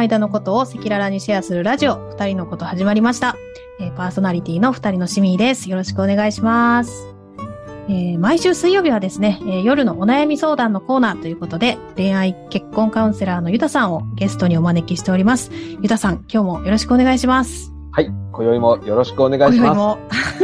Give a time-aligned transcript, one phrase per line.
[0.00, 3.36] 間のことを赤裸々にシェアするラジオ、二人のこと始まりました。
[3.80, 5.70] えーパーソナリティの二人のしみーです。
[5.70, 7.14] よろしくお願いします。
[7.88, 15.50] えー毎週水曜日はですね、えー夜のお悩み相談のコーナーということで、恋愛結婚カウンセラーのゆたさんをゲストにお招きしております。
[15.82, 17.72] ゆたさん、今日もよろしくお願いします。
[17.92, 18.10] はい。
[18.32, 19.98] 今宵もよろしくお願いしま今宵も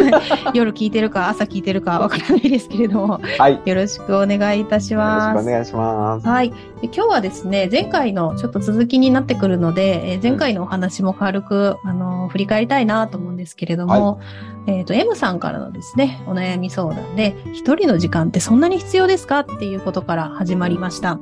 [0.54, 3.40] 夜聞いてるか朝聞いてるかわからないですけれども、す。
[3.40, 3.60] はい。
[3.64, 5.44] よよろしくお願いいたしろします。
[5.44, 6.26] くお願いします。
[6.26, 6.50] はい。
[6.50, 14.18] で今日はですね、前回のちょっと続きになってくるので、えー前回のお話も軽く、あのー振り返りたいなと思うんですけれども、
[14.66, 21.20] えっ、と、M さんからのですね、お悩み相談で、一人の時間ってそんなに必要ですかっていうことから始まりました。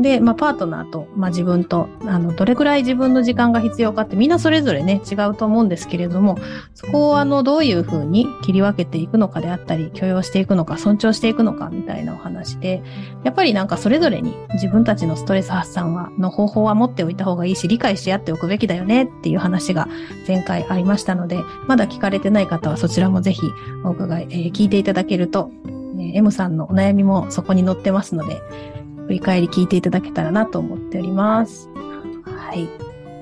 [0.00, 6.38] で、まあ、パートナーと、まあ、自分と、あの、どれくらい自分の時間が必要かってみんなそれぞれね、違うと思うんですけれども、
[6.74, 12.82] そこをあの、どういうふうに切り分けていくのかであったり、許容していくのか、尊重していくのかみたいなお話で、
[13.24, 19.88] やっぱりなんかそれぞれに自分たちのストレス発散は、の方法は持っておいた方がいいし、理解し合っておくべきだよねっていう話が
[20.28, 23.42] 前回ありましたので、まだ聞かれてない方はそちらもぜひ
[23.84, 28.40] お伺い、えー聞いていただけると、えー M さんのお悩みもそこに載ってますので、
[29.08, 31.70] 振り返り聞いていただけたらなと思っております。
[32.24, 32.68] はい。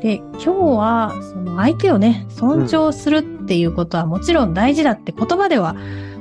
[0.03, 5.77] で、今日は、その相手をね、尊重するっていうことはもちろん大事だって言葉では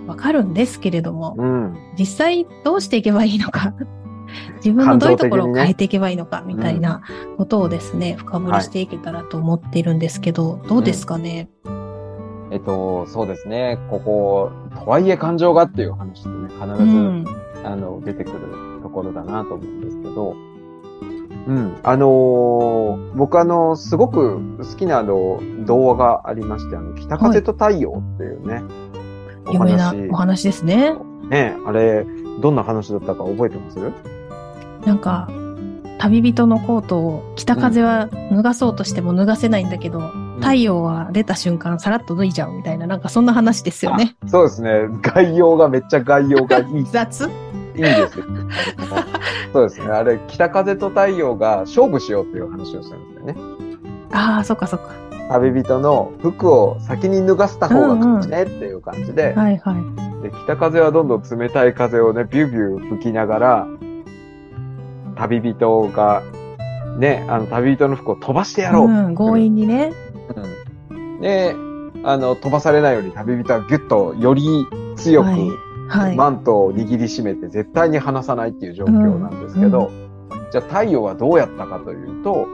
[0.06, 1.78] わかるんですけれども、うん。
[1.98, 3.74] 実際どうしていけばいいのか、
[4.64, 7.02] 自分のどういうところを変えていけばいいのか、みたいな
[7.38, 11.50] ことをですね、深掘りしていけたらと思っているんですけど、どうですかね、
[12.52, 13.80] えっと、そうですね。
[13.90, 17.26] ここ、とはいえ感情がっていう話でね、必ず、うん。
[17.64, 20.36] あの、出てくるところだなと思うんですけど、
[21.48, 21.78] うん。
[21.84, 28.64] あのー僕あの、すごく好きなあの、童話がありまして、あの、北風と太陽っていうね、
[29.48, 30.96] お有名な話お話ですね。
[31.30, 32.06] ね、あれ、
[32.42, 33.78] どんな話だったか覚えてます？
[34.86, 35.30] なんか、
[35.98, 40.00] 旅人のコートを北風は脱がそうとしても脱がせないんだけど、
[40.40, 44.16] 太陽は出た瞬間さらっと脱いじゃうみたいな、なんかそんな話ですよね。
[44.24, 44.88] あそうですね。
[45.02, 47.30] 概要がめっちゃ概要がいい 雑？
[47.76, 48.26] いいんですよ。
[49.54, 49.88] そうですね。
[49.88, 53.36] あれ、北風と太陽が勝負しようっていう話をするんですよね。
[54.12, 54.92] ああ、そっかそっか。
[55.30, 60.24] 旅人の服を先に脱がせた方が勝ちねっていう感じで、はいはい。
[60.24, 63.68] で北風はどんどん冷たい風をね、ビュービュー吹きながら、
[65.16, 66.22] 旅人が、
[67.00, 68.88] ね、あの、旅人の服を飛ばしてやろう。
[68.88, 69.92] うん、強引にね。
[70.36, 70.66] うん
[71.22, 71.56] で、
[72.04, 76.16] あの、飛ばされないように旅人はギュッとより強く、はいはい。
[76.16, 79.92] マントを握りしめて絶対に離さないっていう状況なんですけど、
[80.52, 82.48] じゃあ太陽はどうやったかというと、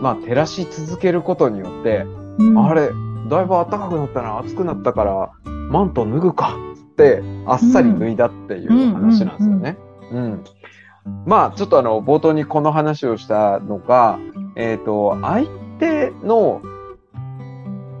[0.00, 2.04] まあ照らし続けることによって、
[2.38, 2.90] うんあれ、
[3.28, 5.32] だいぶ暖かくなったな、暑くなったから、
[5.70, 9.76] マント脱ぐかって、あっさり脱いだっていう話なんですよね。
[10.12, 10.44] うん。
[11.26, 14.18] まあちょっとあの、冒頭にこの話をしたのが、
[14.56, 16.62] えっ、と、相手の、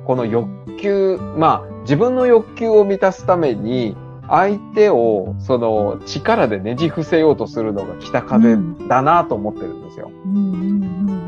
[0.06, 3.96] この欲求、まあ自分の欲求を満たすために、
[4.28, 8.56] 相手をその力でねじ伏せようとするのが北風
[8.88, 10.10] だなと思ってるんですよ。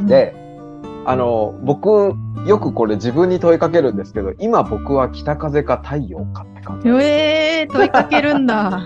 [0.06, 0.34] で、
[1.04, 2.14] あの、僕、
[2.46, 6.88] よくこれ自分に問いかけるんですけど、今僕は北風か太陽かって感じ。
[6.88, 8.82] ええー、問いかけるんだ。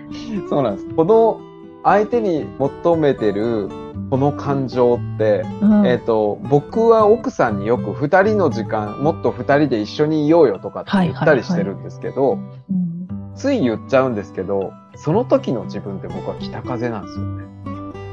[0.48, 0.86] そうなんです。
[0.94, 1.40] この
[1.84, 3.68] 相手に求めてる
[4.10, 12.90] この感情って、うんえっ、と、僕は奥さんによく二人の時間、もっと二人で一緒にいようよとかって言ったりしてるんですけど、うん
[13.36, 17.44] つい言っちゃうんですけど、その時の自分って僕は北風なんですよね。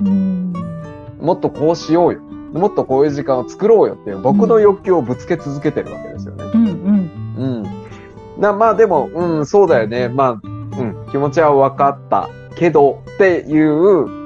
[0.01, 0.53] うん
[1.19, 2.21] もっとこうしようよ。
[2.53, 6.43] もっとこういう時間を作ろうよっていう僕の欲求をぶつけ続けてるわけですよね。
[6.45, 7.65] うんうん
[8.37, 8.41] うん。
[8.41, 10.07] な、まあでも、うん、そうだよね。
[10.07, 14.16] まあ、うん、気持ちは分かったけどっていう、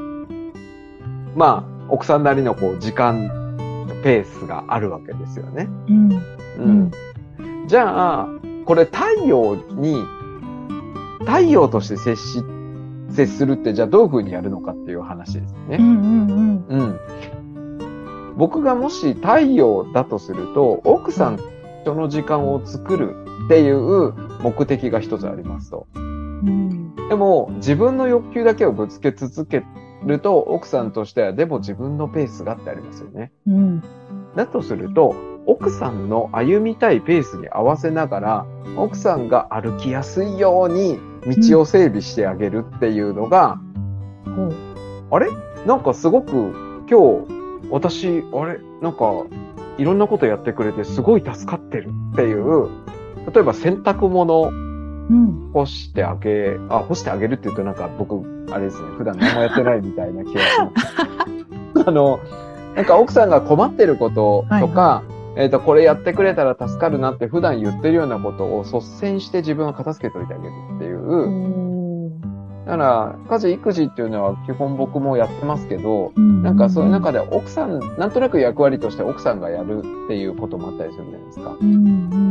[1.35, 3.29] まあ、奥さんなりのこう、時間、
[4.03, 5.67] ペースがあるわけですよね。
[5.87, 6.11] うん
[6.57, 6.91] うん。
[7.67, 8.27] じゃあ、
[8.65, 10.03] これ太陽に、
[11.19, 12.43] 太陽として接し、
[13.09, 15.77] 接するってじゃあどういう風にやるのかっていう話ですね。
[15.79, 18.35] うんうんうん。
[18.37, 21.43] 僕がもし太陽だとすると、奥さんと
[21.85, 25.87] その時間を作るっていう目的が一つありますと。
[25.95, 29.63] うんでも、自分の欲求だけをぶつけ続け
[30.03, 33.31] ると、奥さんとしては、でも自分のペースがってありますよね。
[33.47, 33.83] うん。
[34.35, 35.15] だとすると、
[35.45, 38.45] 奥さんの歩みたいペースに合わせながら、
[38.77, 40.99] 奥さんが歩きやすいように
[41.49, 43.59] 道を整備してあげるっていうのが、
[44.25, 44.53] ほう。
[45.11, 45.29] あれ？
[45.65, 48.59] なんかすごく今日、私、あれ？
[48.81, 49.23] なんか、
[49.77, 52.69] いろんなことやってくれてすごい助かってるっていう、
[53.33, 54.51] 例えば洗濯物
[55.11, 55.51] うん。
[55.53, 58.15] 干してあげ、あ、干してあげるって言うとなんか僕、
[58.51, 61.85] あれですね、普段何もやってないみたいな気がします。
[61.87, 62.19] あの、
[62.75, 72.11] なんか奥さんが困ってることとか、はいえっ、ー、と、これやってくれたら助かるなって普段言ってるようなことを率先して自分は片付けといてあげるっていう。
[72.65, 81.55] だから、家事、育児っていうのは基本僕もやってますけど、なんかそういう中で奥さん、なんとなく役割として奥さんがやるっていうこともあったりするじゃないですか。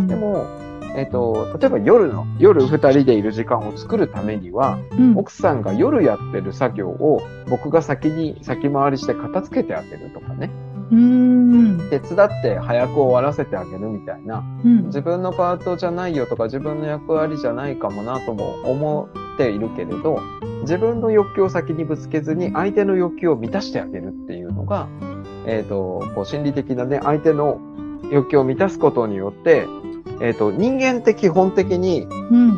[0.07, 0.47] でも、
[0.97, 10.51] えっ、ー、と、例えば夜の、夜二人でいる時間を作るためには、うん、奥さんが夜やってる作業を僕が先に先回りして片付けてあげるとかね。
[10.91, 20.21] 手伝って早く終わらせてあげるみたいな、うん、自分のパートじゃないよとか自分の役割じゃないかもなとも思っているけれど
[20.63, 24.89] 自分の欲求を先にぶつけずに相手の欲求を満たしてあげるっていうのが、
[25.47, 27.61] えっ、ー、とこう心理的なね相手の
[28.11, 29.67] 欲求を満たすことによって、
[30.21, 32.53] えっ、ー、と人間って基本的に、うんう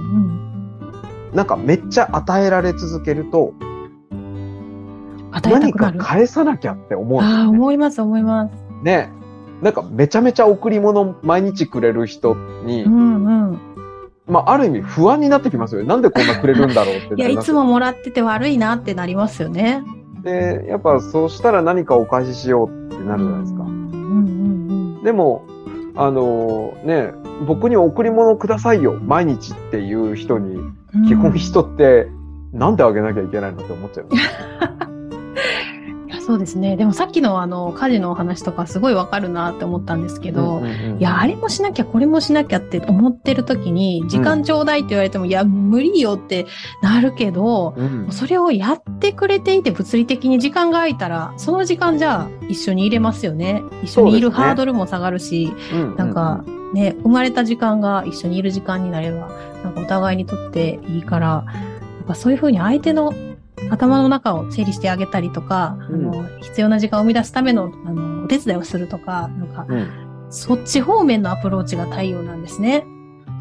[1.30, 3.54] ん、なんかめっちゃ与えられ続けると
[5.40, 8.52] 何か返さなきゃって思うね、ああ、思います、思います。
[8.82, 9.10] ね。
[9.62, 13.58] なんかめちゃめちゃ贈り物毎日くれる人に、うんうん。
[14.26, 15.88] まあ、ある意味不安になってきますよね。
[15.88, 17.14] なんでこんなくれるんだろうって。
[17.16, 19.82] いや、いつももらってて悪いなってなりますよね。
[20.22, 23.62] で、やっぱそうしたら何かお返ししようってなるじゃないですか。
[23.62, 23.88] うんうん
[24.98, 25.42] うん、でも、
[25.94, 27.12] あのー、ね、
[27.46, 30.56] 僕に贈り物くださいよ、毎日っていう人に、
[31.06, 32.08] 基本人って、
[32.52, 34.08] なんであげなきゃいけないのって思っちゃう。
[36.32, 36.78] そうですね。
[36.78, 46.46] でもさっきのあの、家事のお話とかすごいわかるなって思ったんですけど、うんうんうん、いや、あれもしなきゃこれもしなきゃって思ってる時に、時間ちょうだいって言われても、うん、いや、無理よって
[46.80, 53.62] なるけど、うん、それをやってくれていて物理的に時間が空いたら、その時間じゃあ一緒に入れますよね。
[53.82, 59.28] 一緒にいるハードルも下がるし、ね、なんか、ね、生まれた時間が一緒にいる時間になれば、
[59.62, 61.44] なんかお互いにとっていいから、
[61.98, 63.12] なんかそういうふうに相手の
[63.70, 72.86] 頭の中を整理してあげたりとか、うん、あの必要な時間を生み出すためのあのお手伝いをするとか、なんか、うん、そっち方面のアプローチが太陽なんですね。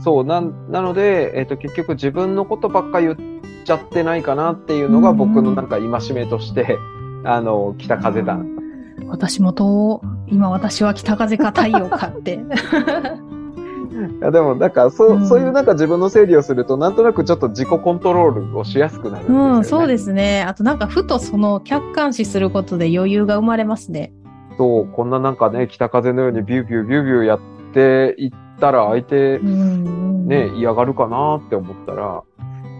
[0.04, 3.16] そう、な、なので、えっ、ー、と、結局自分のことばっか言っ
[3.66, 6.78] ちゃってないかなっていうのが僕のなんか戒めとして、
[7.22, 8.40] うん、あの、北風だ。
[9.08, 12.40] 私もと、今私は北風か太陽かって。
[14.22, 19.58] いやでも、なんか、そう、うん、そういうなんか自分の整理をすると、なんとなくちょっと自己コントロールをしやすくなるんですよね。
[19.58, 20.44] うん、そうですね。
[20.44, 24.14] あとなんか、ふとその客観視することで余裕が生まれますね。
[24.60, 27.40] そう、こんななんかね、北風のようにビュービュービュービューやっ
[27.74, 32.22] ていったら、相手、ね、嫌がるかなって思ったら、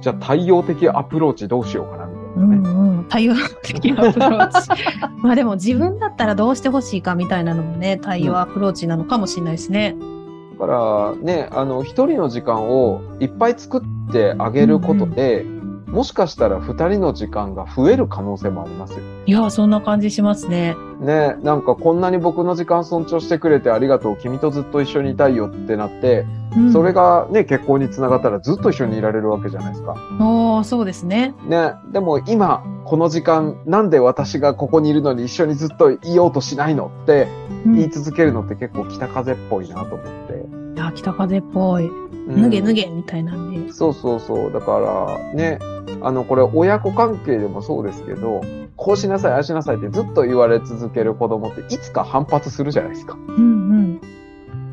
[0.02, 2.70] じゃあ対応的アプローチどうしようかなみたいなね。
[2.70, 3.34] うんうん、対応
[3.64, 4.70] 的アプローチ。
[5.24, 9.96] まあでも自分だったらどうしてほしいかみたいなのもね、対応アプローチなのかもしれないですね。
[10.00, 10.21] うん
[10.62, 15.44] からね、あの、一人の時間をいっぱい作ってあげることで、
[15.92, 19.00] もしかしたら二人の時間が増える可能性もありますよ。
[19.26, 20.76] いや、そんな感じしますね。
[21.02, 29.96] ね、なんかこんなに僕の時間尊重してくれてありがとう、君とずっと一緒にいたいよってなって、うん、それがね、結婚につながったらずっと一緒にいられるわけじゃないですか。
[30.20, 31.36] おそうですね。
[31.48, 37.28] ね、でも今、この時間、なんで私がここにいるのに一緒にずっといようとしないのって
[37.66, 40.46] 言い続けるのって結構北風っぽいなと思って。
[40.76, 41.90] いや、北風っぽい。
[42.28, 43.74] 脱げ脱げみたいなんで。
[43.74, 44.52] そうそうそう。
[44.52, 45.60] だからね、
[46.02, 48.42] あの、これ親子関係でもそうですけど、
[48.76, 53.14] こうしなさい、ああしなさいってずっと言われ続ける子供っていつか反発するじゃないですか。
[53.14, 54.02] うんうん。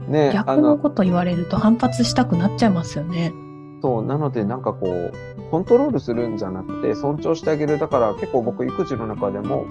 [0.09, 3.33] ね逆のこと言われると反発したくなっちゃいますよね。
[3.83, 5.13] そう、なのでなんかこう、
[5.51, 7.79] コントロールするんじゃなくて尊重してあげる。
[7.79, 9.67] だから結構僕育児の中でも、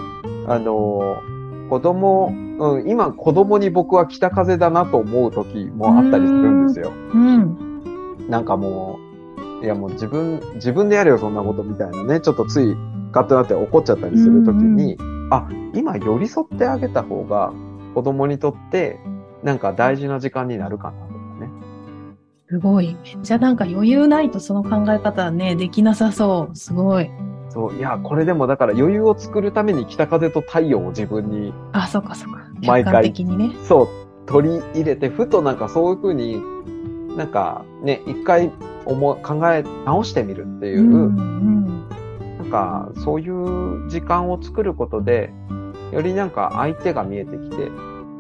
[0.47, 1.21] あの
[1.69, 6.91] 子供、うん、今子供に僕は北風だなと思う時もあったりするんですよ。
[7.13, 7.66] うん。
[8.29, 8.99] なんかも
[9.61, 12.75] う、いやもう自分、自分でやれよそんなことみたいなね、ちょっとつい
[13.11, 14.97] カッとなって怒っちゃったりする時に、
[15.31, 17.53] あ、今寄り添ってあげた方が
[17.93, 18.99] 子供にとって
[19.43, 21.49] なんか大事な時間になるかなとかね。
[22.49, 22.95] すごい。
[23.21, 26.55] じゃあなんか余裕ないとその考え方はね、できなさそう。
[26.55, 27.09] すごい。
[27.49, 31.53] そう、いや、これでもだから余裕を作るために北風と太陽を自分に。
[31.71, 32.39] あ、そうかそうか。
[32.65, 33.03] 毎回。
[33.03, 33.55] 的にね。
[33.63, 33.87] そう、
[34.25, 36.41] 取り入れて、ふとなんかそういうふうに、
[37.17, 38.51] なんかね、一回
[38.85, 41.89] 思考え直してみるっていう、うんうん、
[42.37, 45.33] なんかそういう時間を作ることで、
[45.91, 47.69] よりなんか相手が見えてきて、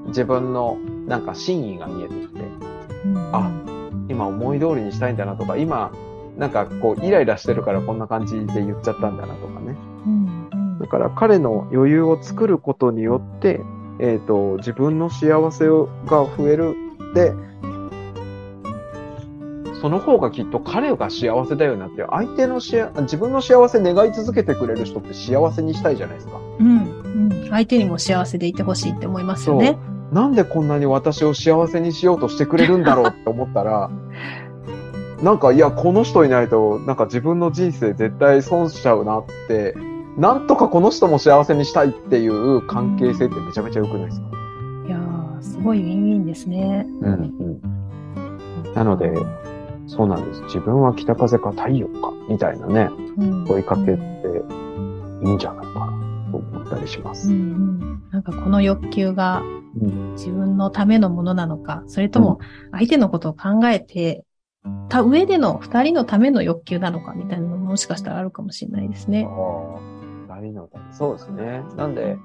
[0.07, 2.41] 自分のなんか真意が見えてきて、
[3.05, 3.51] うん、あ、
[4.09, 5.91] 今思い通りにしたいんだなとか、今
[6.37, 9.75] なんかこうイライラしてるからこんな感じで言っちゃったんだなとかね。
[10.05, 13.61] うんうん、だから彼の余裕を作ることによって、
[13.99, 15.71] えっ、ー、と、自分の幸せが
[16.07, 16.75] 増える。
[17.13, 17.33] で、
[19.81, 26.39] その方がきっと彼が幸せだよなって、相手のし自分の幸せ願い続けてくれる人って幸せにしたいじゃないですか。
[26.59, 26.67] うん。
[26.69, 27.49] うん。
[27.49, 29.77] 相手にも幸せでいてほしいって思いますよね。
[30.11, 33.91] なんでこんなに私を幸せにしようとしてくれるんだろうって思ったら、
[35.21, 39.75] なんか、いや、この人いないと、なんか自分の人生絶対損しちゃうなって、
[40.15, 44.27] なんとかこの人も幸せにしたいっていう関係性ってめちゃめちゃ良くないですか？
[44.87, 46.87] いやー、すごいウィンウィンですね。
[47.01, 47.13] うん
[48.65, 48.73] うん。
[48.75, 49.11] なので、
[49.87, 50.41] そうなんです。
[50.43, 54.01] 自分は北風か太陽か、みたいなね、うん問いかけって
[55.23, 57.29] いいんじゃないかなと思ったりします。
[57.29, 58.09] うんうん。
[58.11, 59.41] なんかこの欲求が
[59.81, 62.39] うん自分のためのものなのか、それとも
[62.71, 64.23] 相手のことを考えて、
[64.89, 69.27] た上での二人のための欲求なのかみたいなのももしかしたらあるかもしれないですね。
[70.27, 70.93] 二人のため。
[70.93, 71.63] そうですね。
[71.75, 72.17] なんで、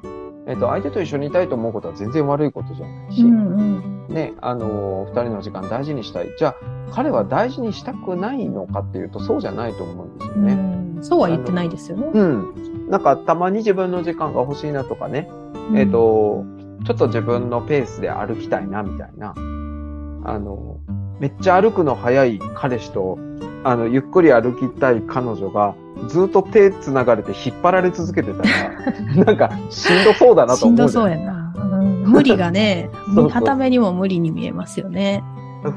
[0.47, 4.09] えっ、と、相手と一緒にいたいと思うことは全然悪いことじゃないし、うんうん。
[4.09, 6.35] ね、あのー二人の時間大事にしたい。
[6.37, 6.57] じゃあ、
[6.93, 10.53] 彼は大事にしたくないのかっていうと、そうじゃないと思うんですよね。
[10.55, 12.11] うんそうは言ってないですよね。
[12.15, 12.89] うん。
[12.89, 15.29] なんか、たまに自分の時間が欲しいなとかね、
[15.75, 16.45] えっ、と、
[16.87, 19.35] ちょっと自分のペースで歩きたいな、みたいな。
[20.25, 20.79] あの、
[21.19, 23.19] めっちゃ歩くの早い彼氏と、
[23.65, 25.75] あの、ゆっくり歩きたい彼女が、
[26.09, 31.55] ずっと手繋がれて引っ張られ続けてたら、 なんか、しんどそうだなとしんどそうやな。
[31.57, 35.23] うん無理がね そうそう、片目にも無理に見えますよね。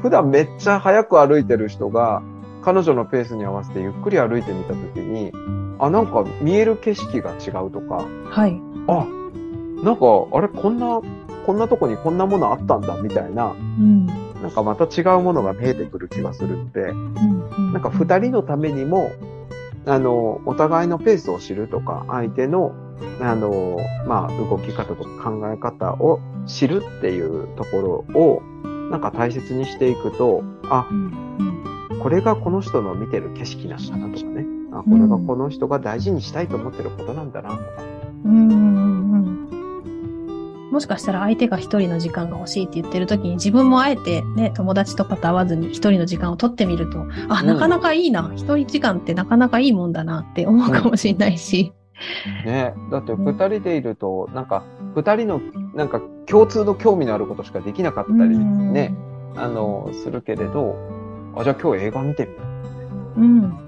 [0.02, 2.22] 普段めっちゃ早く歩いてる人が、
[2.62, 5.32] 彼女のペースに合わせてゆっくり歩いてみたときに、
[5.78, 8.60] あ、なんか見える景色が違うとか、はい。
[8.88, 9.06] あ、
[9.84, 11.00] なんか、あれ、こんな、
[11.46, 14.08] こんなとこにこんなものあったんだ、みたいな、うん。
[14.42, 19.10] なんかまた違うものが見えてくる気がするんで、うんなんか二人のためにも、
[19.86, 22.72] あの、お互いのペースを知るとか、相手の、
[23.20, 28.42] あの、まあ、動き方とか考え方を知るっていうところを、
[28.90, 30.88] なんか大切にしていくと、あ、
[32.02, 34.46] これがこの人の見てる景色なんだなとかね。
[34.72, 37.62] あ、これがこの人が大事にしたいと思ってることなんだなとか。
[40.70, 48.32] もしかしたら相手が一人の時間が欲しいって言ってる時に自分もあえてね、友達とかと会わずに一人の時間を取ってみると、あ、うんなかなかいいな。
[48.34, 51.72] 一人時間ってなかなかいいもんだなって思うかもしれないし。
[52.44, 52.74] ね。
[52.90, 55.40] だって二人でいると、なんか、二人の、
[55.74, 58.94] なんか共通の興味のあることしかできなかったりね、
[59.36, 60.76] あの、するけれど、
[61.36, 62.38] あ、じゃあ今日映画見てみよ
[63.16, 63.20] う。
[63.20, 63.65] うん。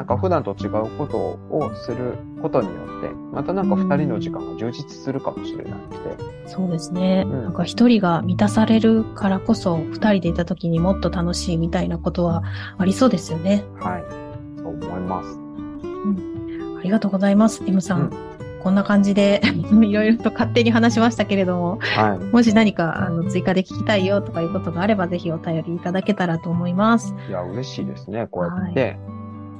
[0.00, 0.04] うん。
[0.04, 1.18] なんか普段と違うこと
[1.50, 6.16] をすることによって、またなんか二人の時間が充実するかもしれなくて。
[6.46, 7.24] そうですね。
[7.26, 12.42] うんなんか一人が満たされるからこそ、二人でいた時にもっと楽しいみたいなことは
[12.78, 13.64] ありそうですよね。
[13.78, 14.04] はい。
[14.58, 15.38] そう思います。
[16.78, 18.00] ありがとうございます、M さん。
[18.00, 18.30] うん
[18.62, 19.40] こんな感じで、
[19.82, 22.18] いろいろと勝手に話しましたけれども、はい。
[22.26, 27.14] もし何かあの追加で聞きたいよとかいうことがあれば、ぜひお便りいただけたらと思います。
[27.28, 28.28] いや、嬉しいですね。
[28.30, 28.98] こうやって。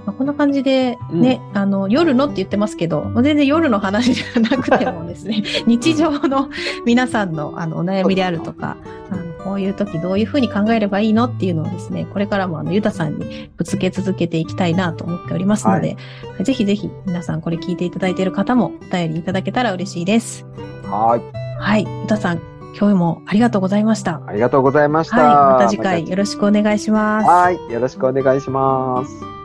[0.06, 6.48] まあ、こんな感じで、ね、あの、夜のって言ってますけど、全然夜の話じゃなくてもですね、 日常の
[6.84, 8.76] 皆さんのあのお悩みであるとか、
[9.10, 15.96] あのこういう時どういうふうに考えればいいのっていうのをですね、これからもあの、ゆたさんにぶつけ続けていきたいなと思っておりますので、
[16.42, 20.46] ぜひぜひ皆さんこれ聞いていただいている方もお便りいただけたら嬉しいです。
[20.84, 21.40] はい。
[21.58, 21.86] はい。
[22.02, 22.40] ゆたさん、
[22.78, 24.22] 今日もありがとうございました。
[24.26, 25.16] ありがとうございました。
[25.16, 25.54] はい。
[25.58, 27.28] また次回よろしくお願いします。
[27.28, 27.72] はい。
[27.72, 29.39] よろしくお願いします。